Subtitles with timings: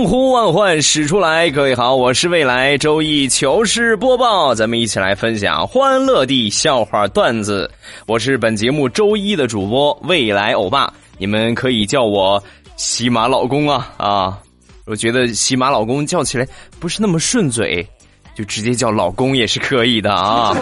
[0.00, 7.70] 千呼万唤始出来，各位好，我是未来周一糗事播报，咱们一起来分享欢乐的笑话段子。
[8.06, 12.42] 我是本节目周一的主播未来欧巴，你们可以叫我
[12.76, 14.38] 喜马老公啊啊！
[14.86, 16.48] 我觉得喜马老公叫起来
[16.78, 17.86] 不是那么顺嘴，
[18.34, 20.56] 就直接叫老公也是可以的啊。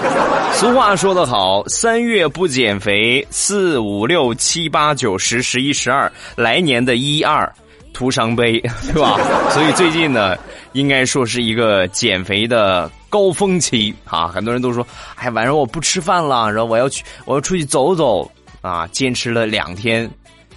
[0.55, 7.49] 俗话说得好，三月不减肥，四五六七八九十十一十二，来年的一二。
[7.99, 8.61] 徒伤悲，
[8.95, 9.19] 对吧？
[9.51, 10.37] 所以最近呢，
[10.73, 14.29] 应该说是一个减肥的高峰期啊！
[14.29, 18.87] 很多人都说，哎，晚上我不吃饭了，然后我要去，我要出去走走啊！
[18.93, 20.09] 坚持了两天，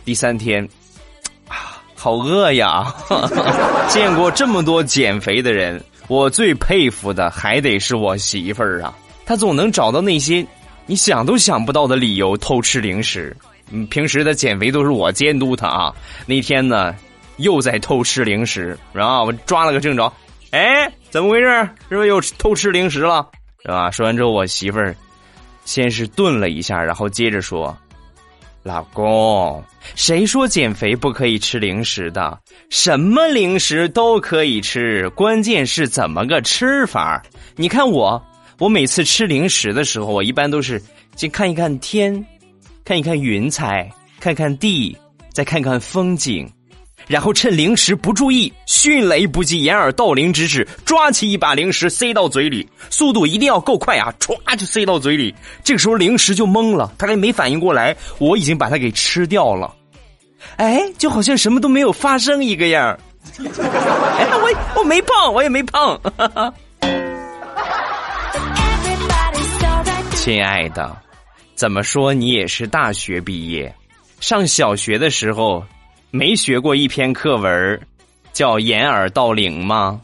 [0.05, 0.63] 第三天，
[1.47, 2.93] 啊，好饿呀！
[3.89, 8.93] 见过这么多减肥的人，我最佩服的还得是我媳妇儿啊！
[9.25, 10.45] 她总能找到那些
[10.85, 13.35] 你想都想不到的理由偷吃零食。
[13.71, 15.91] 嗯，平时的减肥都是我监督她啊。
[16.27, 16.93] 那天呢？
[17.41, 20.11] 又在偷吃零食，然后我抓了个正着。
[20.51, 21.47] 哎，怎么回事？
[21.89, 23.27] 是不是又偷吃零食了？
[23.63, 23.91] 是吧？
[23.91, 24.95] 说完之后，我媳妇儿
[25.65, 27.77] 先是顿了一下，然后接着说
[28.63, 29.63] ：“老公，
[29.95, 32.37] 谁说减肥不可以吃零食的？
[32.69, 37.21] 什么零食都可以吃，关键是怎么个吃法。
[37.55, 38.21] 你看我，
[38.57, 40.81] 我每次吃零食的时候，我一般都是
[41.15, 42.25] 先看一看天，
[42.83, 43.89] 看一看云彩，
[44.19, 44.97] 看看地，
[45.31, 46.51] 再看看风景。”
[47.11, 54.13] 然后趁零食不注意，迅雷不及掩耳盗铃之势，抓起一把零食塞到嘴里，速度一定要够快啊！
[54.17, 55.35] 歘就塞到嘴里。
[55.61, 59.75] 这个时候零食就懵了，他还没反应过来，我已经把它给吃掉了。
[60.55, 62.97] 哎，就好像什么都没有发生一个样
[63.37, 65.99] 哎，我我没胖，我也没胖。
[70.15, 70.95] 亲爱的，
[71.55, 73.75] 怎么说你也是大学毕业？
[74.21, 75.61] 上小学的时候。
[76.13, 77.81] 没学过一篇课文
[78.33, 80.01] 叫掩耳盗铃吗？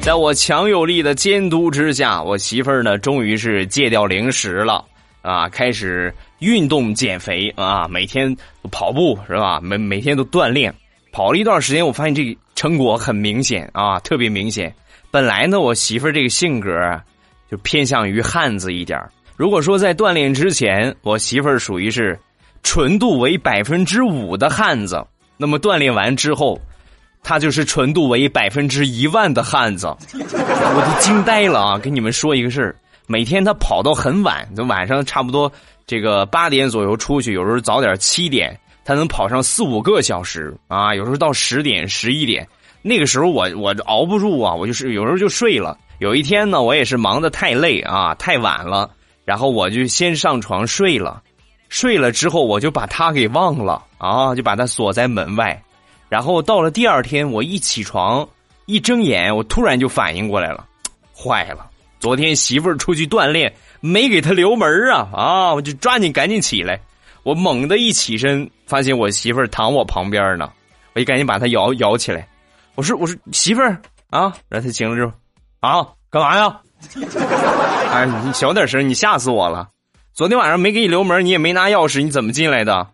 [0.00, 4.82] 在我强有力的监督之下，我媳妇儿呢，终于是戒掉零食了
[5.20, 8.34] 啊，开始运动减肥啊，每天
[8.70, 9.60] 跑步是吧？
[9.60, 10.74] 每每天都锻炼，
[11.12, 14.74] 跑了一段时间，我发现这个成果很明显啊，特别明显。
[15.10, 16.72] 本来呢，我媳妇儿这个性格
[17.50, 22.18] 就偏向于汉子一点儿如果说在锻炼之前，我媳妇儿属于是
[22.64, 25.00] 纯度为百分之五的汉子，
[25.36, 26.60] 那么锻炼完之后，
[27.22, 31.78] 她就是纯度为百分之一万的汉子，我都惊呆了啊！
[31.78, 32.74] 跟你们说一个事儿，
[33.06, 35.50] 每天她跑到很晚，就晚上差不多
[35.86, 42.44] 这个八点左右出去，有时候早点七点，她能跑上四五个小时啊，有时候到十点十一点，
[42.82, 45.78] 那个时候我我熬不住啊，我就是有时候就睡了。
[46.00, 48.90] 有一天呢，我也是忙得太累啊，太晚了。
[49.28, 51.22] 然后我就先上床睡了，
[51.68, 55.62] 睡了之后我就把他给忘了啊，就把他锁在门外。
[56.08, 58.26] 然后到了第二天，我一起床
[58.64, 60.66] 一睁眼，我突然就反应过来了，
[61.14, 61.68] 坏了！
[62.00, 65.52] 昨天媳妇儿出去锻炼，没给他留门啊啊！
[65.52, 66.80] 我就抓紧赶紧起来，
[67.22, 70.50] 我猛地一起身，发现我媳妇儿躺我旁边呢，
[70.94, 72.26] 我就赶紧把她摇摇起来。
[72.76, 73.78] 我说我说媳妇儿
[74.08, 75.12] 啊，然后她醒了之后
[75.60, 76.58] 啊，干嘛呀？
[77.92, 79.68] 哎，你小点声，你吓死我了！
[80.14, 82.86] 昨天晚上没给你留门，你也没拿钥匙，你怎么进来的？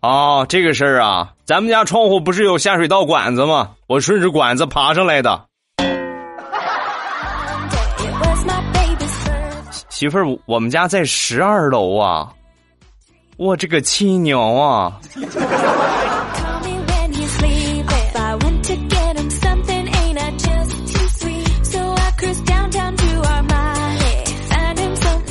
[0.00, 3.70] 哦，这个事儿啊，咱们家窗户不是有下水道管子吗？
[3.86, 5.44] 我顺着管子爬上来的。
[9.88, 12.28] 媳妇儿，我们家在十二楼啊！
[13.36, 15.00] 我这个亲娘啊！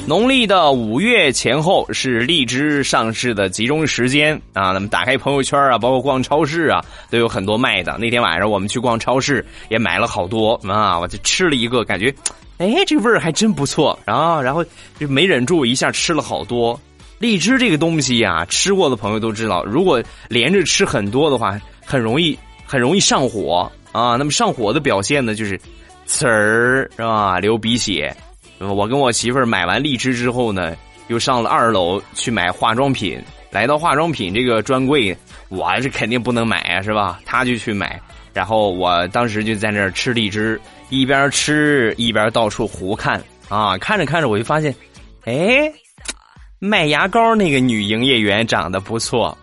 [0.07, 4.71] 农历的五月前后是荔枝上市的集中时间啊！
[4.71, 7.97] 那么打开朋友圈啊，包括逛超市啊，都有很多卖的。
[7.99, 10.97] 那天晚上我们去逛超市，也买了好多啊！
[10.97, 12.15] 我就吃了一个，感觉，
[12.57, 14.41] 哎，这味儿还真不错啊！
[14.41, 14.63] 然后
[14.97, 16.79] 就没忍住，一下吃了好多。
[17.19, 24.15] 荔枝这个东西呀，吃过的朋友都知道，如果连着吃很多的话，很容易很容易上火啊！
[24.15, 25.59] 那么上火的表现呢，就是
[26.07, 27.41] 呲儿是吧？
[27.41, 28.15] 流鼻血。
[28.59, 30.75] 我跟我媳妇儿买完荔枝之后呢，
[31.07, 33.21] 又上了二楼去买化妆品。
[33.49, 35.17] 来到化妆品这个专柜，
[35.47, 37.19] 我是肯定不能买啊，是吧？
[37.25, 37.99] 他就去买，
[38.33, 40.59] 然后我当时就在那儿吃荔枝，
[40.89, 44.75] 一边吃一边到处胡看啊，看着看着我就发现，
[45.23, 45.71] 哎，
[46.59, 49.35] 卖牙膏那个女营业员长得不错。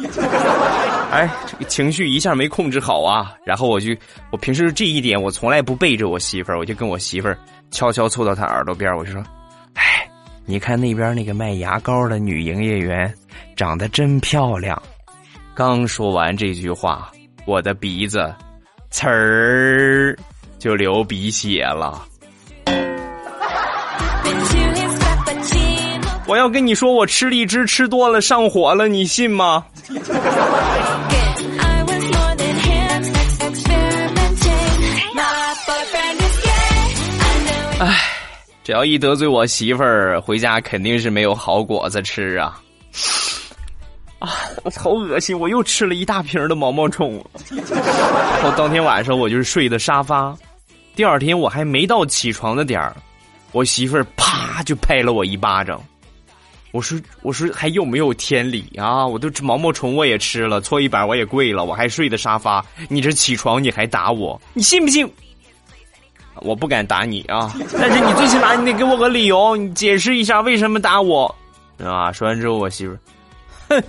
[1.10, 3.34] 哎，这个情绪一下没控制好啊！
[3.44, 3.94] 然后我就，
[4.30, 7.36] 我平时这一点我从来不背着我媳妇儿，我就跟我媳妇儿
[7.70, 9.22] 悄悄凑到她耳朵边我就说
[9.74, 10.08] ：“哎，
[10.46, 13.12] 你看那边那个卖牙膏的女营业员，
[13.56, 14.80] 长得真漂亮。”
[15.54, 17.10] 刚说完这句话，
[17.44, 18.32] 我的鼻子，
[18.90, 20.16] 呲儿
[20.58, 22.06] 就流鼻血了。
[26.30, 29.64] 我要跟你说，我吃荔枝吃多了上火了，你信吗？
[37.80, 37.96] 唉，
[38.62, 42.60] 只要一得罪我媳妇儿，回家肯定是没有好果子吃啊！
[44.20, 44.30] 啊，
[44.76, 45.36] 好恶心！
[45.36, 47.20] 我又吃了一大瓶的毛毛虫。
[47.50, 50.32] 然后当天晚上我就是睡的沙发，
[50.94, 52.94] 第二天我还没到起床的点儿，
[53.50, 55.82] 我媳妇儿啪就拍了我一巴掌。
[56.72, 59.06] 我说我说还有没有天理啊！
[59.06, 65.10] 我都毛毛虫我也吃了，搓衣板我也跪了，我还睡的沙发，你这起床你还打我，你信不信？
[66.36, 67.52] 我不敢打你啊！
[67.72, 71.34] 但是你最起码你得给我个理由，你解释一下为什么打我，
[71.84, 72.12] 啊！
[72.12, 72.96] 说完之后，我媳妇，
[73.68, 73.82] 哼，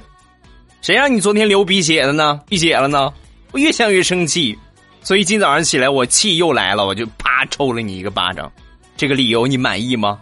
[0.82, 2.42] 谁让你昨天流鼻血的呢？
[2.50, 3.14] 鼻血了呢？
[3.52, 4.58] 我越想越生气，
[5.04, 8.52] 所以今早上起来我气又来了，我就啪抽了你一个巴掌。
[8.98, 10.20] 这个理由你满意吗？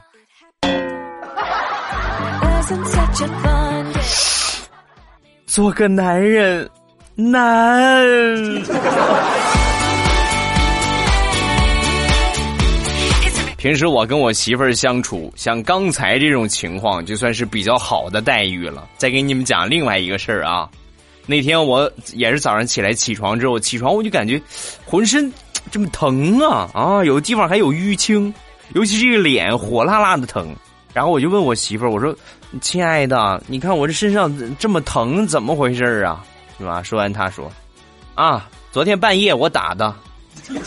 [5.46, 6.70] 做个男人
[7.16, 8.06] 难。
[13.58, 18.88] 平时我跟我媳妇儿相处，像刚才这种情况，就算是比较好的待遇了。
[18.98, 20.70] 再给你们讲另外一个事儿啊，
[21.26, 24.42] 那天我也是早上起来起床之后，起床我就感觉
[24.86, 25.30] 浑身
[25.70, 28.34] 这么疼啊啊，有的地方还有淤青，
[28.76, 30.56] 尤其是这个脸火辣辣的疼。
[30.94, 32.16] 然后我就问我媳妇儿，我说
[32.62, 36.24] ：“亲爱的，你看我这身上这么疼，怎么回事啊？
[36.58, 37.52] 是吧？”说完，她说
[38.16, 39.94] ：“啊，昨天半夜我打的。”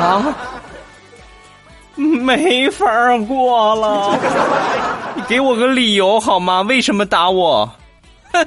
[0.00, 0.36] 啊。
[1.96, 2.86] 没法
[3.26, 4.16] 过了，
[5.16, 6.62] 你给我个理由好吗？
[6.62, 7.68] 为什么打我？
[8.32, 8.46] 哼！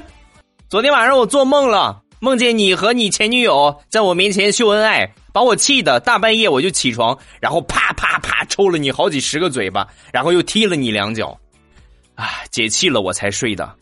[0.70, 11.38] 昨天晚上我做梦了，梦见你和你前女友在我面前秀恩爱，把我气的大半夜我就起床，然后啪啪啪抽了你好几十个嘴巴，然后又踢了你两脚，
[12.14, 13.74] 啊，解气了我才睡的。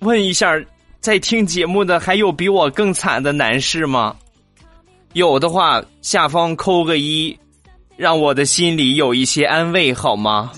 [0.00, 0.60] 问一下。
[1.02, 4.14] 在听节目的还有比我更惨的男士吗？
[5.14, 7.36] 有的话，下方扣个一，
[7.96, 10.52] 让我的心里有一些安慰，好吗？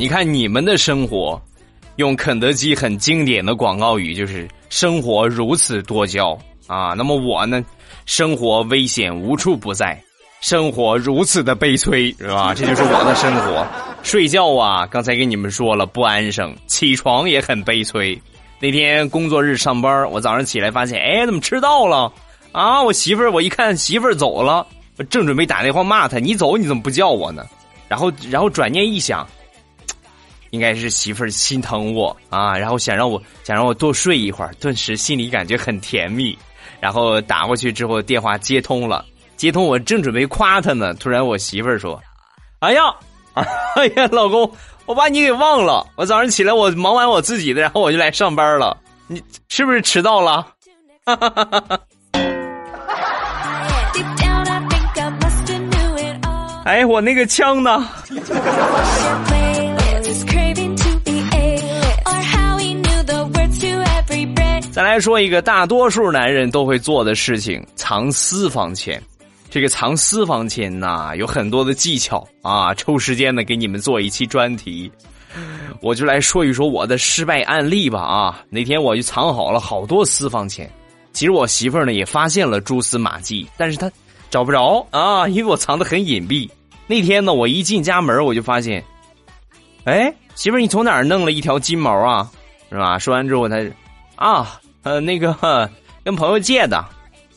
[0.00, 1.38] 你看你们的生活，
[1.96, 6.32] 用肯德基很经典的广告语就是“生活如此多娇”
[6.66, 6.94] 啊。
[6.96, 7.62] 那么我呢，
[8.06, 10.02] 生活危险无处不在。
[10.40, 12.54] 生活如此的悲催，是吧？
[12.56, 13.66] 这就是我的生活。
[14.02, 18.18] 睡觉啊，刚才跟你们说了不安生；起床也很悲催。
[18.58, 22.10] 那天工作日上班，我早上起来发现，哎，怎么迟到了？
[22.52, 24.66] 啊，我媳妇儿，我一看媳妇儿走了，
[25.10, 27.44] 正准备打电话骂她，你走你怎么不叫我呢？
[27.86, 29.28] 然后，然后转念一想，
[30.50, 36.36] 应该是媳妇儿心疼我啊，然后想让我想让我多睡一会儿，顿时心里感觉很甜蜜。
[36.80, 39.04] 然后打过去之后，电话接通了。
[39.36, 42.00] 接通，我正准备夸他呢，突然我媳妇儿说
[42.60, 42.82] ：“哎呀，
[43.34, 44.50] 哎呀，老公，
[44.86, 45.86] 我把你给忘了。
[45.96, 48.76] 我早上起来，我忙完我自己的，然后我就来上班了。
[49.06, 50.46] 你是不是迟到了？”
[51.04, 51.78] 哈哈哈哈。
[56.64, 57.88] 哎，我那个枪呢？
[64.80, 68.98] 再来说一个大多数男人都会做的事情：藏私房钱。
[69.50, 72.72] 这个藏私房钱呐，有很多的技巧啊！
[72.72, 74.90] 抽时间呢，给你们做一期专题，
[75.82, 78.42] 我就来说一说我的失败案例吧啊！
[78.48, 80.66] 那天我就藏好了好多私房钱，
[81.12, 83.92] 其实我媳妇儿呢也发现了蛛丝马迹，但是她
[84.30, 86.48] 找不着啊，因为我藏的很隐蔽。
[86.86, 88.82] 那天呢，我一进家门，我就发现，
[89.84, 92.30] 哎，媳妇儿，你从哪儿弄了一条金毛啊？
[92.70, 92.98] 是吧？
[92.98, 93.58] 说完之后，她
[94.16, 95.68] 啊，呃，那个
[96.04, 96.84] 跟朋友借的。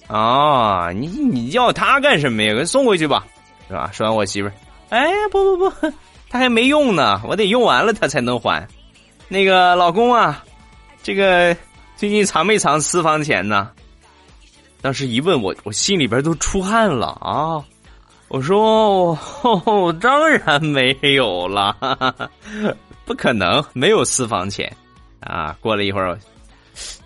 [0.07, 2.53] 啊，你你要他干什么呀？
[2.53, 3.25] 给送回去吧，
[3.67, 3.89] 是吧？
[3.93, 4.53] 说完，我媳妇儿，
[4.89, 5.93] 哎，不不不，
[6.29, 8.67] 他还没用呢，我得用完了他才能还。
[9.29, 10.43] 那个老公啊，
[11.01, 11.55] 这个
[11.95, 13.71] 最近藏没藏私房钱呢？
[14.81, 17.63] 当时一问我，我心里边都出汗了啊！
[18.27, 21.75] 我说，哦，当然没有了，
[23.05, 24.71] 不可能没有私房钱
[25.21, 25.55] 啊！
[25.61, 26.19] 过了一会儿，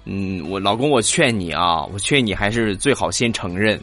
[0.05, 3.79] 嗯，我老公，我劝你啊，我劝你还是最好先承认，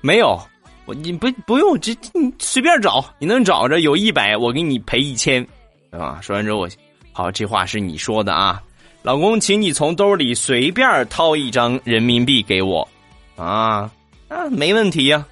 [0.00, 0.40] 没有，
[0.84, 5.44] 我你不不用，这你随便找，你能找着有一百，我给你赔一千，
[5.90, 6.20] 对吧？
[6.22, 6.68] 说完之后，我
[7.12, 8.62] 好，这话是你说的啊。
[9.02, 12.88] 老公，请你从兜里随便掏一张人民币给我，
[13.36, 13.90] 啊
[14.28, 15.26] 啊，没问题呀。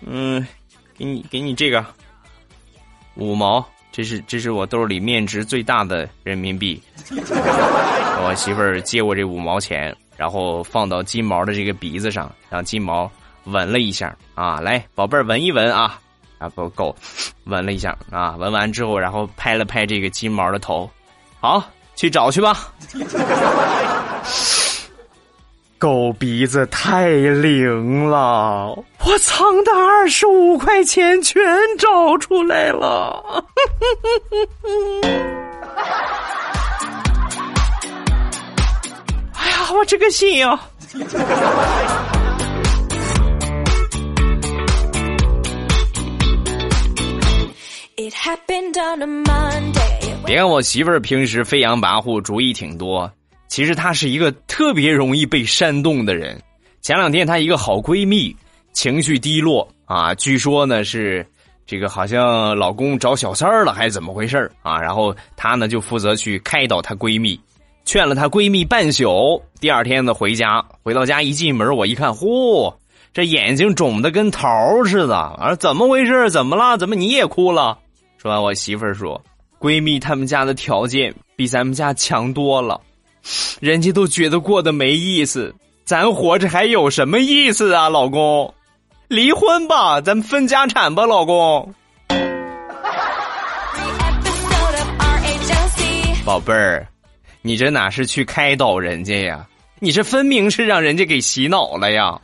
[0.00, 0.46] 嗯，
[0.98, 1.84] 给你给你这个
[3.14, 6.82] 五毛，这是这是我兜里面值最大的人民币。
[8.24, 13.10] 我媳妇儿接过这五毛钱，然后放到金毛的这个鼻子上，让金毛
[13.44, 16.00] 闻了一下啊，来，宝贝儿闻一闻啊，
[16.38, 16.94] 啊不够，
[17.44, 20.88] 闻了一下啊，闻完之后，然后拍了拍这个金毛的头，
[21.40, 21.62] 好。
[21.96, 22.72] 去找去吧，
[25.78, 31.40] 狗鼻子太灵了，我藏的二十五块钱全
[31.78, 33.44] 找出来了。
[39.76, 40.60] 我这个心呀！
[50.24, 53.10] 别看我媳妇儿平时飞扬跋扈，主意挺多，
[53.48, 56.40] 其实她是一个特别容易被煽动的人。
[56.80, 58.34] 前两天她一个好闺蜜
[58.72, 61.26] 情绪低落啊，据说呢是
[61.66, 64.80] 这个好像老公找小三儿了，还是怎么回事啊？
[64.80, 67.38] 然后她呢就负责去开导她闺蜜，
[67.84, 69.42] 劝了她闺蜜半宿。
[69.60, 72.74] 第二天呢回家，回到家一进门，我一看，嚯，
[73.12, 75.54] 这眼睛肿的跟桃似的啊！
[75.56, 76.30] 怎么回事？
[76.30, 76.76] 怎么了？
[76.76, 77.78] 怎么你也哭了？
[78.18, 79.22] 说完，我媳妇儿说。
[79.60, 82.78] 闺蜜他们家的条件比咱们家强多了，
[83.60, 85.54] 人家都觉得过得没意思，
[85.86, 87.88] 咱活着还有什么意思啊？
[87.88, 88.52] 老公，
[89.08, 91.74] 离婚吧，咱们分家产吧，老公。
[96.26, 96.86] 宝贝儿，
[97.46, 99.46] 你这哪是去开导人家呀？
[99.78, 102.18] 你这分明是让人家给洗脑了呀！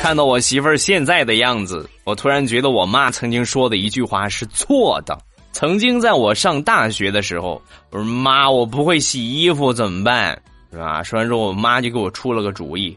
[0.00, 5.18] 看到我媳妇儿现在的样子，我突然觉得我妈曾经说的一句话是错的。
[5.52, 10.40] 曾经在我上大学的时候，我说妈，我不会洗衣服怎么办？
[10.72, 11.02] 是吧？
[11.02, 12.96] 说完之后，我妈就给我出了个主意，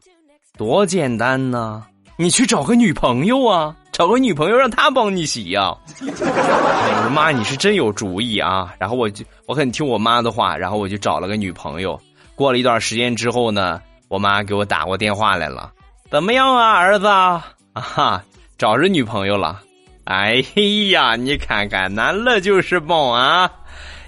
[0.58, 1.84] 多简单呢，
[2.18, 5.76] 你去找个女朋友啊，找个女朋友让她帮你洗呀。
[6.02, 8.74] 我说妈，你是真有主意啊。
[8.78, 12.00] 然后我就我很听我妈的话，然后我就找了个女朋友。
[12.36, 15.72] 过了一段时间之后呢，我妈给我打过电话来了。
[16.10, 18.24] 怎么样啊，儿子啊哈，
[18.58, 19.62] 找着女朋友了？
[20.04, 20.44] 哎
[20.92, 23.50] 呀，你看看，那乐就是梦啊！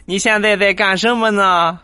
[0.05, 1.79] 你现在在干什么呢？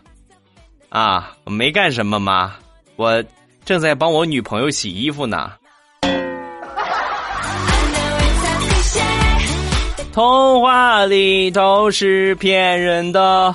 [0.90, 2.52] 啊，我没干什么妈，
[2.96, 3.24] 我
[3.64, 5.52] 正在帮我女朋友洗衣服呢。
[10.12, 13.54] 童话里都是骗人的，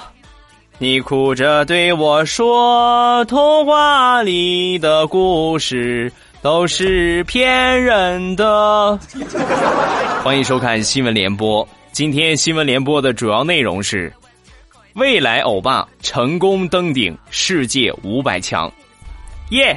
[0.77, 6.12] 你哭着对我说，童话里的故事。
[6.41, 9.00] 都是骗人的。
[10.24, 11.67] 欢迎收看新闻联播。
[11.91, 14.13] 今天新闻联播的主要内容是：
[14.93, 18.71] 未来欧巴成功登顶世界五百强，
[19.50, 19.75] 耶！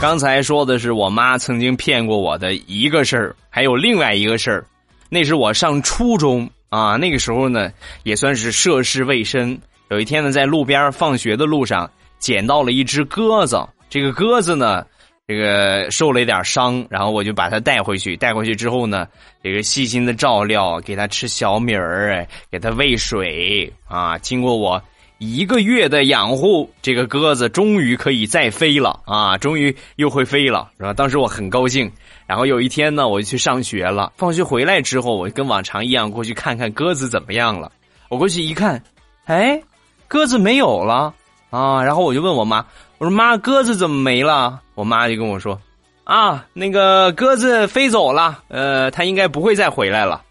[0.00, 4.64] 刚才说的是我妈曾经骗过我的一个事儿，还有另外一个事儿，
[5.10, 7.70] 那是我上初中啊，那个时候呢
[8.02, 9.60] 也算是涉世未深。
[9.90, 11.88] 有一天呢，在路边放学的路上
[12.18, 13.62] 捡到了一只鸽子。
[13.90, 14.86] 这个鸽子呢，
[15.28, 18.16] 这个受了一点伤，然后我就把它带回去。
[18.16, 19.06] 带回去之后呢，
[19.42, 24.16] 这个细心的照料，给它吃小米儿，给它喂水啊。
[24.16, 24.82] 经过我
[25.22, 29.36] 一个月的养护，这个鸽子终于可以再飞了啊！
[29.36, 30.94] 终于又会飞了，是吧？
[30.94, 31.92] 当时我很高兴。
[32.26, 34.14] 然后有一天呢，我就去上学了。
[34.16, 37.70] 放学回来之后，我跟往常一样过去看看鸽子怎么样了。
[38.08, 38.82] 我过去一看，
[39.26, 39.62] 哎。
[40.08, 41.14] 鸽子没有了
[41.50, 41.84] 啊！
[41.84, 42.66] 然后我就问我妈
[42.98, 45.56] ：“我说妈，鸽子怎么没了？”我妈就跟我说
[46.02, 50.22] ：“啊，那个鸽子飞走了，呃，它应该不会再回来了。”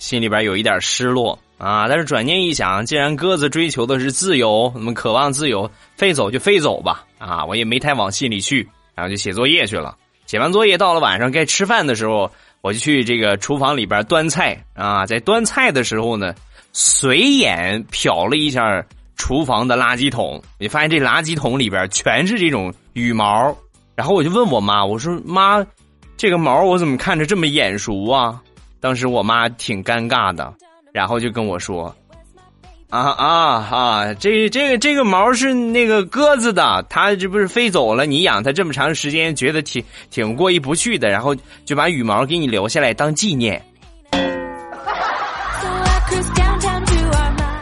[0.00, 1.86] 心里边有一点失落啊。
[1.88, 7.04] 但是转念一想，既然鸽子追求的是自由，那么渴望自由，飞走就飞走吧。
[7.18, 9.96] 啊，我也没太往心里去，然后就写作业去了。
[10.26, 12.30] 写完作业，到了晚上该吃饭的时候，
[12.62, 15.04] 我就去这个厨房里边端菜啊。
[15.04, 16.34] 在端菜的时候呢。
[16.70, 18.84] 随眼瞟了一下
[19.16, 23.56] 厨房的垃圾桶，你发现这垃圾桶里边全是这种羽毛
[23.96, 25.66] 然后我就问我妈，我说妈，
[26.16, 28.40] 这个毛我怎么看着这么眼熟啊？
[28.80, 30.54] 当时我妈挺尴尬的，
[30.92, 31.94] 然后就跟我说。
[32.90, 33.26] 啊啊
[33.70, 34.14] 啊！
[34.14, 38.06] 这这个这个毛是那个鸽子的，它这不是飞走了？
[38.06, 43.62] 你养它这么长时间，觉得挺挺过意不去的，然后就把羽毛给你留下来当纪念。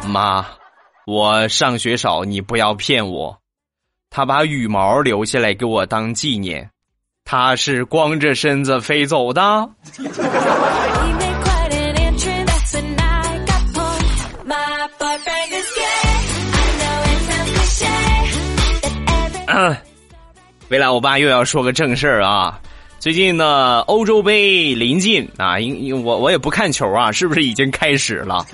[0.07, 0.47] 妈，
[1.09, 3.37] 我上学少，你不要骗我。
[4.11, 6.71] 他把羽毛留下来给我当纪念，
[7.25, 9.69] 他是光着身子飞走的。
[19.57, 19.75] 嗯
[20.69, 22.61] 未来，我爸又要说个正事儿啊！
[22.99, 28.45] 最近呢，欧洲杯临近啊，因因我我也不看球啊，是不是已经开始了？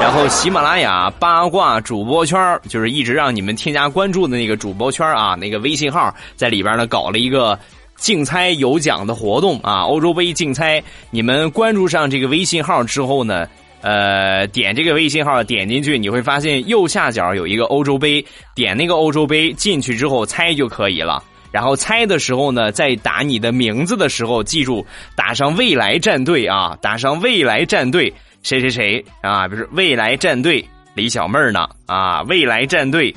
[0.00, 7.58] 然后喜马拉雅八卦主播圈就是一直让你们添加关注的那个主播圈啊，那个微信号在里边呢搞了一个
[7.96, 10.82] 竞猜有奖的活动啊，欧洲杯竞猜。
[11.10, 13.46] 你们关注上这个微信号之后呢，
[13.82, 21.22] 呃，点这个微信号点进去，你会发现右下角有一个欧洲杯，点那个欧洲杯进去之后猜就可以了。
[21.52, 33.12] 然后猜的时候呢，在打你的名字的时候，记住打上未来战队啊，打上未来战队谁谁谁啊，不是未来战队李小妹儿呢啊，未来战队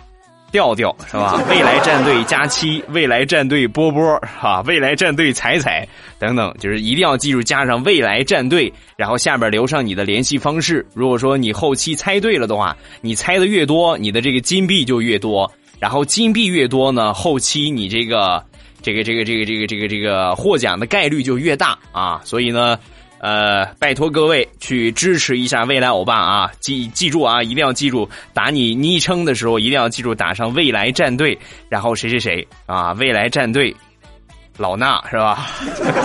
[0.53, 1.43] 调调是吧？
[1.49, 5.85] 未来战队佳期，未来战队波波哈，未来战队彩彩
[6.19, 10.85] 等等，就是一定要记住加上未来战队，然后下边留上你的联系方式。
[10.93, 15.51] 如果说你后期猜对了的话，你猜的越多，你的这个金币就越多。
[15.79, 18.41] 然后金币越多呢，后期你这个
[18.83, 22.21] 这个这个这个这个这个这个获奖的概率就越大啊！
[22.23, 22.77] 所以呢，
[23.23, 26.51] 呃，拜托各位去支持一下未来欧巴啊！
[26.59, 31.39] 记记住啊，一定要记住打你昵称的时候，一定要记住打上未来战队，
[31.69, 33.73] 然后谁谁谁啊，未来战队
[34.57, 35.47] 老衲是吧？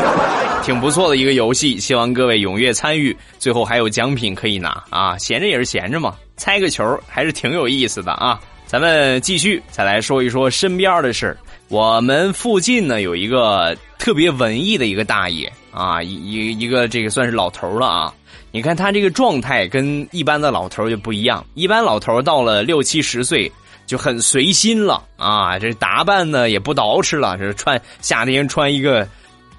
[0.63, 5.19] 挺不错的一个游戏，希望各位踊跃参与，最后还有奖品可以拿啊！
[5.19, 8.39] 闲着也是闲着嘛，猜个球还是挺有意思的啊！
[8.65, 11.37] 咱们继续再来说一说身边的事。
[11.69, 18.13] 我们附近呢有一个特别文艺的一个大爷啊，一一一个这个算是老头了啊。
[18.51, 21.45] 你看他这个状态跟一般的老头就不一样。
[21.55, 23.51] 一般老头到了六七十岁
[23.87, 29.07] 就很随心了啊，这打扮呢也不捯饬了，这穿夏天穿一个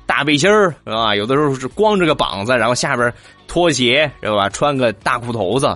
[0.06, 1.16] 大背心儿是吧？
[1.16, 3.14] 有的时候是光着个膀子，然后下边
[3.48, 4.50] 拖鞋是吧？
[4.50, 5.74] 穿个大裤头子，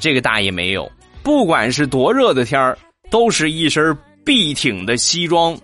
[0.00, 0.88] 这个大爷没有。
[1.22, 2.78] 不管是多热的天儿，
[3.10, 5.58] 都是一身笔挺的西装，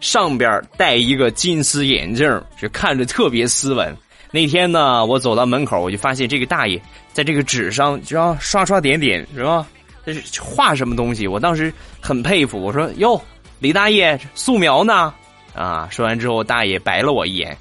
[0.00, 2.26] 上边戴一个金丝眼镜，
[2.60, 3.96] 就看着特别斯文。
[4.30, 6.80] 那天呢，我走到门口，我就发现这个大爷
[7.12, 9.66] 在这个纸上就要刷刷点点，是吧？
[10.04, 11.26] 这是画什么东西？
[11.26, 13.20] 我当时很佩服，我说：“哟，
[13.58, 15.12] 李大爷，素描呢？”
[15.54, 17.56] 啊，说完之后，大爷白了我一眼，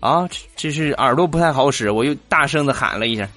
[0.00, 3.28] 啊，这是耳朵不太好使，我又大声的喊了一声：“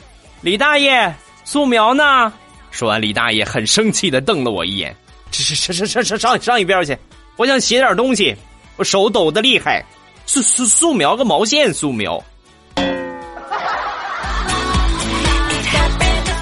[0.42, 2.32] 李大爷，素描呢？”
[2.72, 4.96] 说完，李大爷很生气的瞪了我一眼
[5.32, 6.96] ：“这上上上上上上一边去！
[7.40, 8.36] 我想写点东西，
[8.76, 9.82] 我手抖的厉害，
[10.26, 12.22] 素素素描个毛线素描。”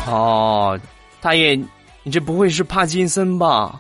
[0.10, 0.80] 哦，
[1.22, 1.54] 大爷，
[2.02, 3.80] 你这不会是帕金森吧？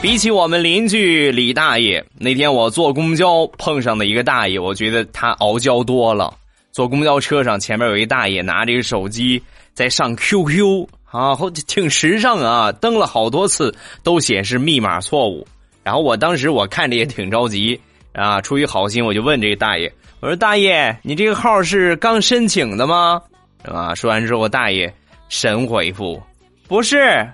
[0.00, 6.32] 比起我们邻居李大爷，那天我坐公交碰上的一个大爷，我觉得他傲娇多了。
[6.70, 9.42] 坐公交车上，前面有一大爷拿着个手机
[9.74, 15.46] 在上 QQ 啊，挺时尚啊，登了好多次都显示密码错误。
[15.82, 17.80] 然后我当时我看着也挺着急
[18.12, 23.20] 啊，出于好心我就问这个大爷，我说大爷，你这个号是刚申请的吗？
[23.64, 23.94] 啊？
[23.94, 24.94] 说完之后，大爷
[25.28, 26.22] 神回复，
[26.68, 27.28] 不是，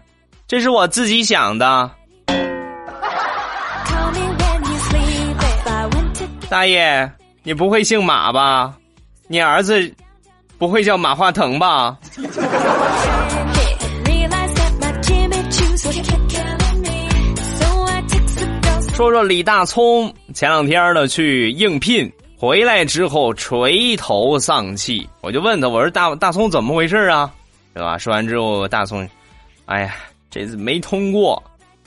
[0.47, 1.91] 这是我自己想的。
[6.49, 7.11] 大爷，
[7.43, 8.75] 你不会姓马吧？
[9.27, 9.93] 你儿子
[10.59, 11.97] 不会叫马化腾吧？
[18.95, 25.09] 说说李大聪，前两天呢去应聘，回来之后垂头丧气。
[25.21, 27.33] 我就问他，我说大大聪怎么回事啊？
[27.73, 27.97] 对吧？
[27.97, 29.09] 说完之后，大聪，
[29.67, 29.95] 哎呀，
[30.29, 31.41] 这次没通过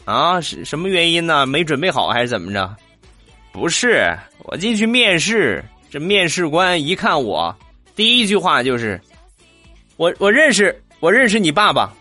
[0.05, 0.39] 啊？
[0.39, 1.45] 是什么原因呢？
[1.45, 2.73] 没准备好还是怎么着？
[3.51, 4.17] 不是。
[4.43, 7.53] 我进去面试，这面试官一看我，
[7.95, 8.99] 第一句话就是
[9.97, 11.93] ：“我我认识我认识你爸爸，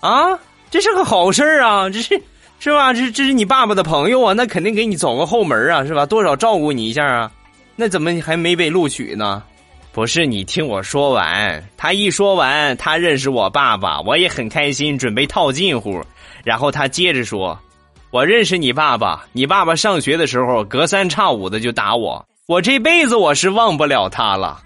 [0.00, 0.38] 啊，
[0.70, 2.20] 这是个好事啊，这是
[2.58, 2.92] 是吧？
[2.92, 6.04] 这这是你爸爸的朋友啊，那肯定给你走个后门啊，是吧？
[6.04, 7.30] 多少照顾你一下啊？
[7.76, 9.42] 那怎么还没被录取呢？
[9.92, 16.00] 不是你听我说完，他一说完，他认识我爸爸，我也很开心，准备套近乎，
[16.44, 17.58] 然后他接着说
[18.10, 24.62] ：“我认识你爸爸，你爸爸上学的时候隔三差五的就打我，我这辈子我是忘不了他了。”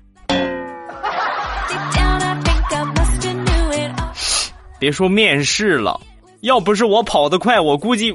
[4.83, 6.01] 别说面试了，
[6.41, 8.13] 要不是我跑得快，我估计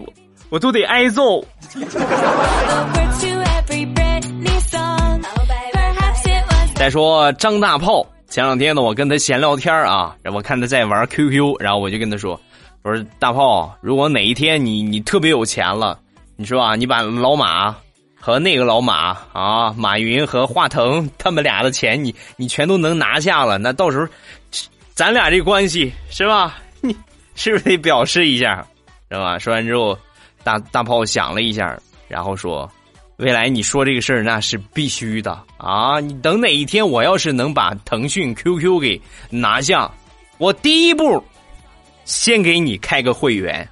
[0.49, 1.41] 我都得挨揍。
[6.75, 12.37] 再说张大炮，前两天呢，我跟他闲聊天啊，我看他在玩 QQ，然后我就跟他说
[12.83, 15.97] ：“我说大炮，如果哪一天你你特别有钱了，
[16.35, 17.73] 你说啊，你把老马
[18.19, 24.05] 和那个老马啊，马云和华腾他们俩的钱，你你全都能拿下了，那到时候。”
[24.97, 26.57] 咱俩这关系是吧？
[26.81, 26.97] 你
[27.35, 28.65] 是不是得表示一下，
[29.11, 29.37] 是吧？
[29.37, 29.95] 说完之后，
[30.43, 32.67] 大大炮想了一下，然后说
[33.17, 35.99] ：“未来你说这个事儿那是必须的啊！
[35.99, 39.87] 你等哪一天我要是能把腾讯 QQ 给拿下，
[40.39, 41.23] 我第一步
[42.03, 43.69] 先给你开个会员。”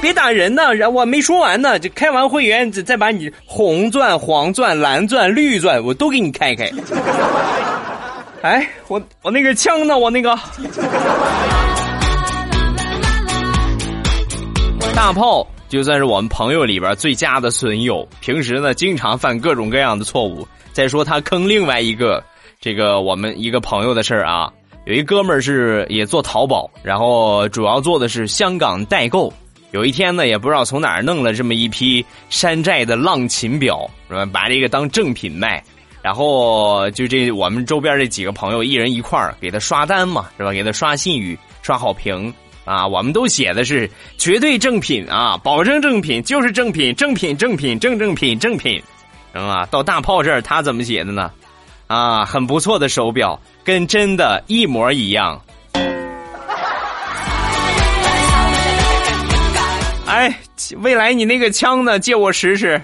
[0.00, 0.72] 别打人呢！
[0.74, 6.70] 然我没说完呢，这开完会员，再把你红钻、黄钻、蓝钻、绿钻，我都给你开开。
[8.42, 9.98] 哎，我我那个枪呢？
[9.98, 10.38] 我那个
[14.94, 20.46] 大炮，就算是我们朋友里边最佳的损友，平时呢经常犯各种各样的错误。
[20.72, 22.22] 再说他坑另外一个
[22.60, 24.48] 这个我们一个朋友的事儿啊，
[24.86, 29.32] 有一哥们儿是也做淘宝，然后主要做的是香港代购。
[29.70, 34.24] 有一天呢，也不知道从哪儿弄了这么一批山寨的浪琴表，是吧？
[34.32, 35.62] 把这个当正品卖，
[36.00, 40.52] 然后就这我们周边这几个朋友，一人一块儿给他刷单嘛，是吧？
[40.52, 42.32] 给他刷信誉、刷好评
[42.64, 48.82] 啊，我们都写的是绝对正品啊，保证正品，就是正品，正品，正品，正正品，正品，
[49.34, 49.66] 是吧？
[49.70, 51.30] 到大炮这儿，他怎么写的呢？
[51.88, 55.38] 啊，很不错的手表，跟真的一模一样。
[60.18, 60.36] 哎，
[60.78, 61.96] 未来你那个枪呢？
[61.96, 62.82] 借我使使。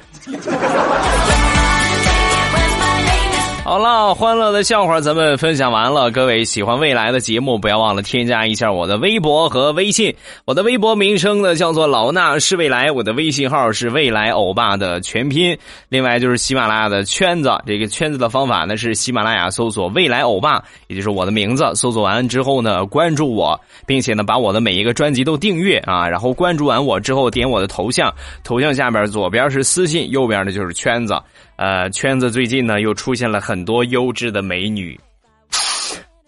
[3.64, 6.10] 好了，欢乐的笑话咱们分享完了。
[6.10, 10.14] 各位喜欢未来的节目，不要忘了添加一下我的微博和微信。
[10.44, 15.56] 我的微博名称呢叫做老衲是未来，我的微信号是未来欧巴的全拼。
[15.88, 21.64] 另外就是喜马拉雅的圈子，这个圈子的方法呢是喜马拉雅搜索未来欧巴，也就是我的名字。
[21.74, 26.06] 搜索完之后呢，关注我，并且呢把我的每一个专辑都订阅啊。
[26.06, 28.12] 然后关注完我之后，点我的头像，
[28.44, 31.18] 头像下边左边是私信，右边的就是圈子。
[31.56, 34.98] 呃，圈子最近呢又出现了很多优质的美女，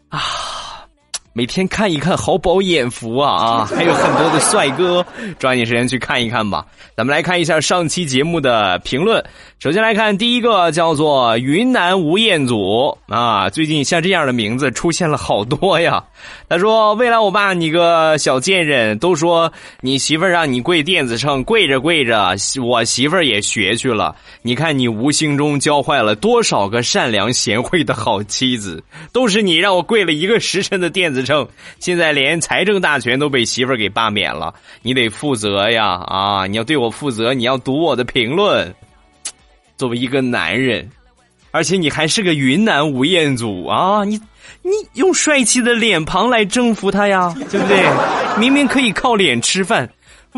[0.08, 0.20] 啊，
[1.36, 3.64] 每天看一看，好饱眼福啊啊！
[3.76, 5.04] 还有很多的帅哥，
[5.38, 6.64] 抓紧时间去看一看吧。
[6.96, 9.22] 咱们来看一下上期节目的评论。
[9.58, 16.02] 首先来看第一个，叫做云南吴彦祖啊，最近像这样的名字出现了好多呀。
[16.48, 24.16] 他说：“未来我爸，你个小贱人，都说你媳妇儿让你跪电子秤，跪着跪着，我媳妇儿也学去了。
[24.40, 31.46] 你看你无形中教坏了多少个善良贤惠的好妻子，都是你让我跪了一个时辰的电子秤，
[31.80, 36.00] 现在连财政大权都被媳妇儿给罢免了，你得负责呀！
[36.06, 38.74] 啊，你要对我负责，你要读我的评论。”
[39.76, 40.88] 作为一个男人，
[41.50, 44.04] 而且你还是个云南吴彦祖啊！
[44.04, 44.18] 你
[44.62, 47.84] 你用帅气的脸庞来征服他呀，对不对？
[48.38, 49.90] 明明可以靠脸吃饭，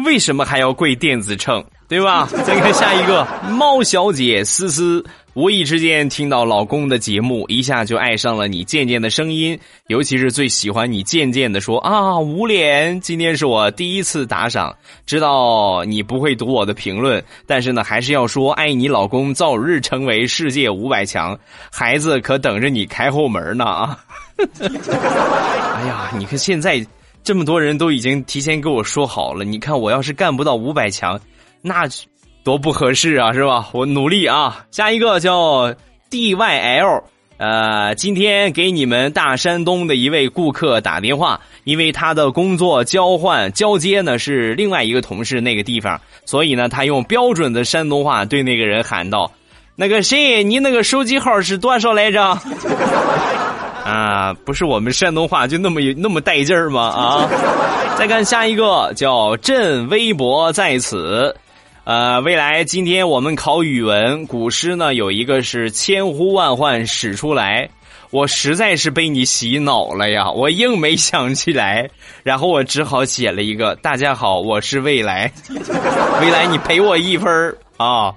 [0.05, 1.64] 为什么还要跪电子秤？
[1.88, 2.29] 对吧？
[2.44, 5.05] 再看下一个，猫小姐思思。
[5.35, 13.01] 无意之间听到老公的节目，一下就爱上了你渐渐的声音，尤其是最喜欢你渐渐的说啊，无脸。
[13.01, 14.74] 今天是我第一次打赏，
[15.07, 21.38] 知道你不会读我的评论，但是呢，还是要说爱你老公早日成为世界五百强，
[21.70, 23.98] 孩子可等着你开后门呢啊！
[24.59, 26.85] 哎呀，你看现在
[27.22, 31.20] 这么多人都已经提前跟我说好了，你看我要是干不到五百强，
[31.68, 31.87] 那。
[32.44, 33.68] 多不合适啊，是吧？
[33.72, 34.64] 我努力啊。
[34.70, 35.74] 下一个叫
[36.09, 37.04] D Y L，
[37.37, 49.31] 呃，今天给你们大山东的一位顾客打电话，因为他的工作交换交接呢是另外一个同事那个地方，所以呢，他用标准的山东话对那个人喊道
[49.76, 52.38] ：“那个谁，你那个手机号是多少来着？”
[53.85, 56.81] 啊，不是我们山东话就那么那么带劲儿吗？
[56.81, 57.28] 啊！
[57.98, 61.35] 再看下一个叫朕微博在此。
[61.88, 67.66] 呃，未来今天我们考语文古诗呢，有一个是千呼万唤始出来，
[68.11, 71.88] 我实在是被你洗脑了呀，我硬没想起来，
[72.22, 75.33] 然后我只好写了一个大家好，我是未来，
[76.20, 78.14] 未来你赔我一分啊，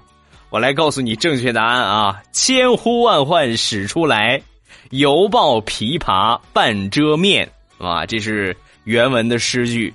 [0.49, 4.41] 我来告诉你正确答案啊，千呼万唤始出来，
[4.89, 7.49] 犹抱琵琶半遮面。
[7.77, 8.53] 啊，这是
[8.83, 9.93] 原文的诗句。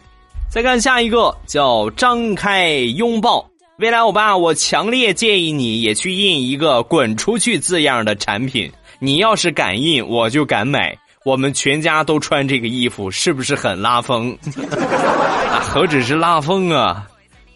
[0.49, 3.47] 再看下一个，叫张开拥抱。
[3.79, 8.73] 未来欧巴，我强烈建议你也去印一个“滚出去”字样的产品。
[9.01, 10.97] 你要是敢印，我就敢买。
[11.27, 14.35] 我们全家都穿这个衣服，是不是很拉风？
[15.53, 17.07] 啊，何止是拉风啊，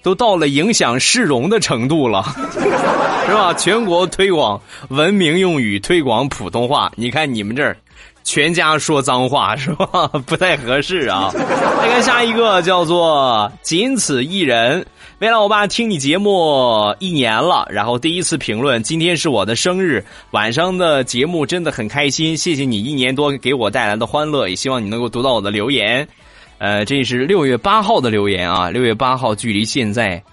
[0.02, 2.22] 都到了影响市容的程度了，
[3.26, 3.54] 是吧？
[3.54, 6.92] 全国推广文明用语，推广普通话。
[6.96, 7.74] 你看你们这儿。
[8.22, 10.06] 全家说脏话是吧？
[10.26, 11.30] 不太合适啊。
[11.32, 14.84] 再看下一个，叫做“仅此一人”。
[15.20, 26.08] 未来我爸听你节目一年了，然后第一次评论，今天是我的生日，晚上的节目真的很开心，谢谢你一年多给我带来的欢乐，也希望你能够读到我的留言。
[26.56, 30.24] 呃，这是六月八号的留言啊，六月八号距离现在，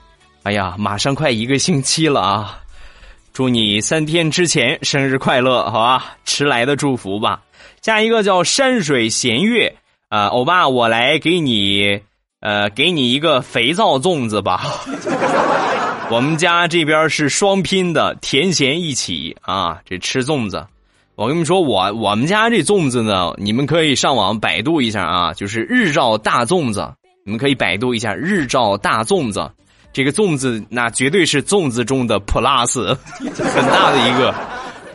[0.44, 2.58] 哎呀，马上快一个星期了啊！
[3.34, 6.16] 祝你三天之前生日快乐，好吧？
[6.24, 7.42] 迟来的祝福吧。
[7.82, 9.76] 下一个叫山水弦月
[10.08, 12.00] 啊，欧巴，我来给你，
[12.40, 14.62] 呃，给你一个肥皂粽子吧。
[16.10, 19.80] 我们家这边是双拼的，甜咸一起啊。
[19.86, 20.66] 这吃粽子，
[21.16, 26.94] 我跟你们说，我我们家这粽子呢，你们可以上网百度一下啊，就是日照大粽子，
[27.26, 29.50] 你们可以百度一下日照大粽子。
[29.92, 34.34] 这个粽子那绝对是粽子中的 plus， 很大的一个。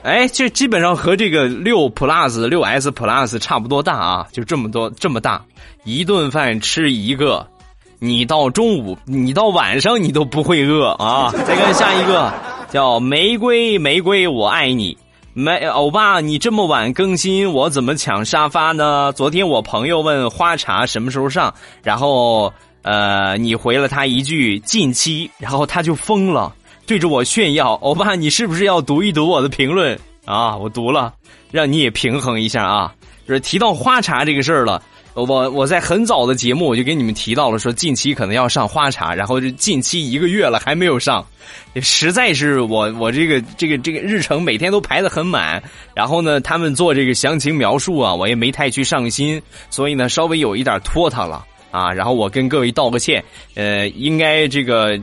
[0.02, 5.44] 哎，这基本上和这个六 plus、六 s plus 差不多大啊，就这么多这么大，
[5.84, 7.46] 一顿饭吃一个，
[8.00, 11.30] 你到中午，你到晚上你都不会饿啊！
[11.46, 12.32] 再看下一个，
[12.68, 14.98] 叫玫瑰玫瑰我爱你，
[15.34, 19.12] 没欧巴，你这么晚更新，我怎么抢沙发呢？
[19.12, 26.52] 昨天我朋友问花茶什么时候上，然后呃，你回了他一句近期，然后他就疯了。
[26.92, 30.55] 对着我炫耀，欧巴，你是不是要读一读我的评论啊？
[30.55, 31.14] 我读了，
[31.50, 32.92] 让你也平衡一下啊。
[33.26, 34.83] 就是提到花茶这个事儿了，
[35.14, 41.24] 我我在很早的节目我就给你们提到了，说近期可能要上花茶，然后就近期一个月了还没有上，
[41.81, 45.62] 实在是我我这个这个这个日程每天都排的很满，
[45.94, 51.90] 然后呢，他们做这个详情描述啊，我也没太去上心，所以呢，稍微有一点拖沓了啊。
[51.90, 53.24] 然后我跟各位道个歉，
[53.55, 55.00] 呃，应该这个。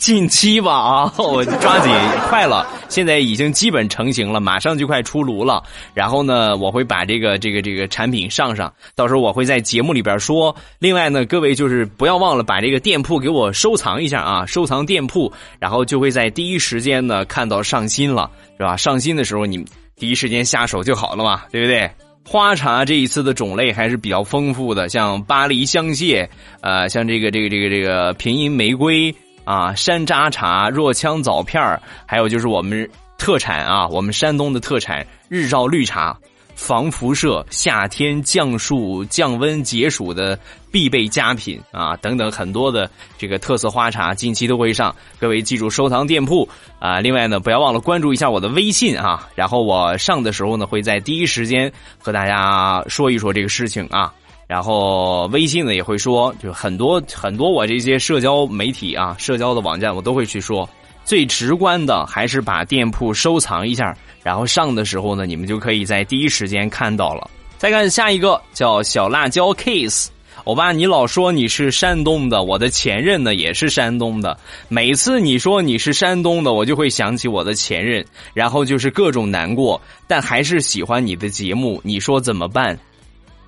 [0.00, 1.92] 近期吧啊， 我抓紧
[2.30, 5.62] 快了，现在已经基本成型了，马上就快出炉了。
[5.92, 10.56] 然后呢，我会把这个这个这个产品上上，到时候我会在节目里边说。
[10.78, 18.74] 另外呢，各位就是不要忘了把这个店铺给我收藏一下啊，收藏店铺，然后就会在第一时间呢看到上新了，是吧？
[18.78, 19.62] 上新的时候你
[19.96, 21.90] 第一时间下手就好了嘛，对不对？
[22.26, 26.26] 花茶这一次的种类还是比较丰富的，像巴黎香榭，
[26.62, 29.14] 呃，像这个这个这个这个平阴玫瑰。
[29.44, 31.60] 啊，山楂茶、若羌枣片
[32.06, 36.16] 还有就是我们特产啊，我们山东的特产日照绿茶，
[36.54, 40.38] 防辐射、夏天降暑降温解暑的
[40.70, 46.48] 必备佳品啊，等等很多的这个特色花茶，近期都会上，各位记住收藏店铺
[46.78, 47.00] 啊。
[47.00, 54.12] 另外呢，不要忘了关注一下我的微信啊，然后我上的时候呢，会在第一时间和大家说一说这个事情啊。
[54.50, 60.68] 然后微信呢也会说，就很多很多我这些社交媒体啊，社交的网站我都会去说。
[61.04, 67.30] 最直观的还是把店铺收藏一下，然后上的时候呢，你们就可以在第一时间看到了。
[67.58, 70.08] 再看下一个叫小辣椒 case，
[70.42, 74.36] 欧巴，你老说你是山东的，我的前任呢也是山东的。
[74.68, 82.76] 每次你说你是山东的，我就会想起我的前任，然后就是各种难过，但还是喜欢你的节目，你说怎么办？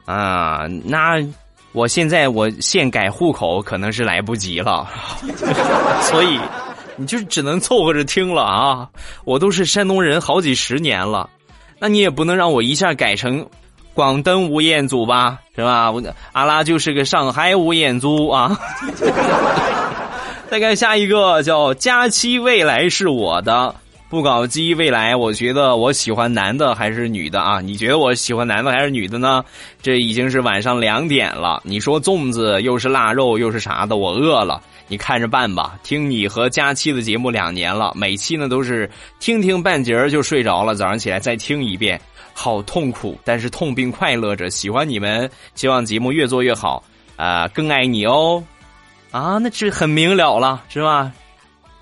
[0.05, 1.17] 啊，那
[1.73, 4.89] 我现在我现改户口可能是来不及了，
[6.03, 6.39] 所以
[6.97, 8.89] 你就只能凑合着听了啊！
[9.25, 11.29] 我都是山东人好几十年了，
[11.79, 13.47] 那你也不能让我一下改成
[13.95, 15.91] 广东吴彦祖吧，是吧？
[15.91, 18.59] 我阿拉就是个上海吴彦祖啊！
[20.51, 23.75] 再看下一个叫佳期未来是我的。
[24.13, 27.63] 不搞基未来，我觉得我喜欢男的还是女的啊？
[27.63, 29.43] 你觉得我喜欢男的还是女的呢？
[29.81, 31.63] 这已经是晚上两点了。
[31.65, 35.79] 你说粽子又是腊肉又是啥的，我饿了，你看着办吧。
[35.83, 38.87] 听你和佳期的节目两年了，每期呢都是
[39.19, 41.99] 听听半截儿就睡着了，早上起来再听一遍，
[42.35, 44.51] 好痛苦，但是痛并快乐着。
[44.51, 46.85] 喜欢你们，希望节目越做越好
[47.17, 47.49] 啊！
[47.49, 48.45] 更爱你哦，
[49.11, 51.11] 啊，那这很明了了，是吧？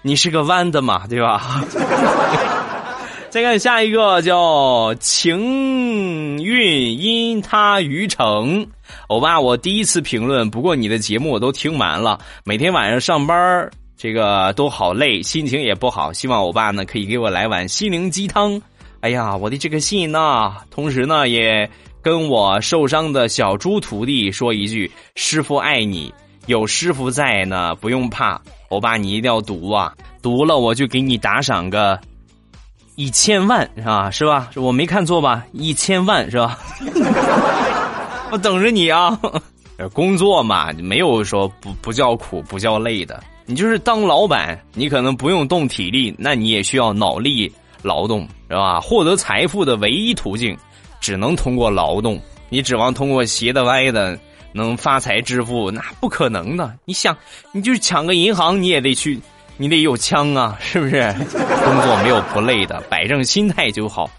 [0.03, 1.63] 你是个弯的嘛，对吧？
[3.31, 8.67] 再看下一个叫情韵因他于成，
[9.07, 18.61] 欧巴，我第一次评论，不过你的节目我都听完了，每天晚上上班这个都好累，心情也不好，希望欧巴呢可以给我来碗心灵鸡汤
[19.01, 21.71] 哎呀，我的这个信呐，同时呢，也
[22.03, 26.13] 跟我受伤的小猪徒弟说一句：师傅爱你，
[26.47, 28.41] 有师傅在呢，不用怕。
[28.71, 32.01] 欧巴，你一定要读啊，读了我就给你打赏个
[32.95, 34.11] 一千万，是吧？
[34.11, 34.51] 是吧？
[34.55, 35.45] 我没看错吧？
[35.53, 36.59] 一千万是吧？
[38.31, 39.19] 我等着你啊！
[39.93, 43.23] 工作嘛，没有说不不叫苦不叫累的。
[43.45, 47.53] 你就是当老板，你可能不用动体力，那你也需要脑力。
[47.83, 48.79] 劳动是吧？
[48.79, 50.57] 获得财富的唯一途径，
[51.01, 52.21] 只能通过劳动。
[52.51, 54.17] 你指望通过斜的歪的
[54.53, 56.75] 能发财致富，那不可能的。
[56.85, 57.17] 你想，
[57.53, 59.21] 你就抢个银行，你也得去，
[59.57, 61.13] 你得有枪啊， 是不是？
[61.65, 64.11] 工作没有不累的，摆正心态就好。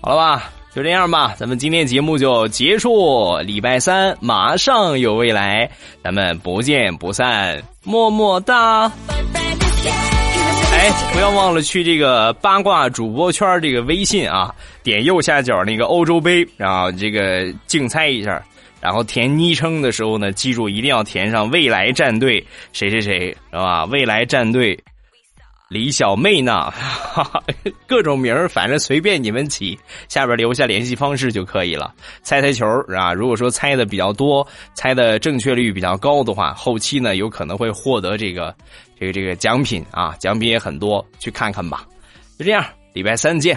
[0.00, 3.36] 好了吧，就这样吧，咱们今天节目就结束。
[3.38, 5.68] 礼拜三马上有未来，
[6.04, 8.90] 咱们不见不散，么么哒。
[10.70, 18.40] 哎，不要忘了去这个八卦主播圈这个微信啊，点右下角那个欧洲杯，然后这个竞猜一下，
[18.80, 23.84] 然后填昵称的时候呢，记住一定要填上未来战队谁谁谁，是吧？
[23.86, 24.78] 未来战队
[25.68, 27.42] 李小妹呢，哈 哈
[27.86, 31.92] 各种名儿反正随便你们起，下边留下联系方式就可以了。
[32.22, 38.54] 猜猜球啊，如果说猜的比较多，猜的正确率比较高的话，后期呢有可能会获得这个。
[39.00, 41.86] 这个这个奖品啊，奖品也很多，去看看吧。
[42.36, 43.56] 就这样，礼拜三见。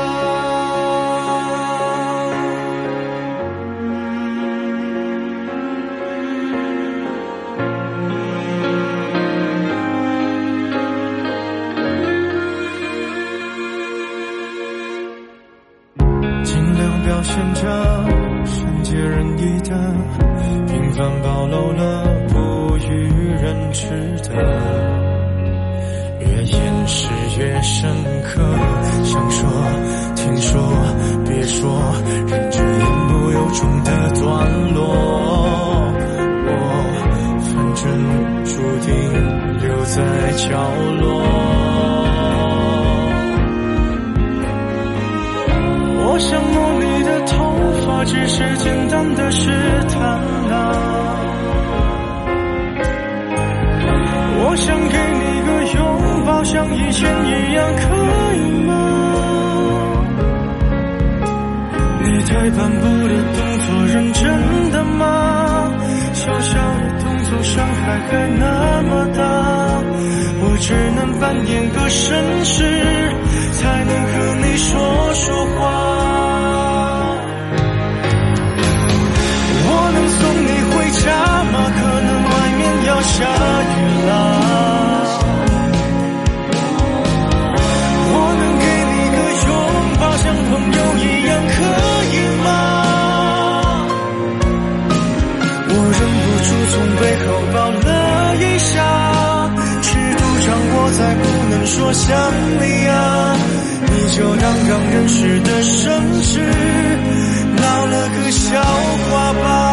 [17.31, 17.61] 显着
[18.43, 19.69] 善解人意的，
[20.67, 22.89] 平凡暴露了不与
[23.41, 23.87] 人知
[24.27, 24.35] 的，
[26.19, 27.07] 越掩饰
[27.39, 27.89] 越深
[28.25, 28.43] 刻。
[29.05, 29.49] 想说，
[30.17, 30.61] 听说，
[31.25, 31.71] 别说，
[32.27, 33.89] 忍着言不由衷的
[34.19, 34.83] 段落。
[36.47, 36.49] 我
[37.39, 37.81] 反正
[38.43, 38.91] 注定
[39.61, 39.95] 留在
[40.33, 40.49] 角
[40.99, 41.10] 落。
[62.57, 64.21] 漫步的动作认真
[64.71, 65.71] 的吗？
[66.13, 68.43] 小小的动作伤害还那
[68.83, 69.21] 么大，
[70.43, 72.55] 我只能扮演个绅士
[73.53, 74.69] 才能和你说
[75.13, 75.59] 说话。
[79.63, 81.03] 我能送你回家
[81.51, 81.55] 吗？
[81.73, 83.15] 可能外面要下
[83.71, 84.09] 雨啦。
[88.13, 89.49] 我能给你个拥
[89.99, 91.90] 抱，像朋友一样可。
[104.71, 106.39] 让人世的盛世
[107.57, 108.61] 闹了个笑
[109.09, 109.70] 话吧。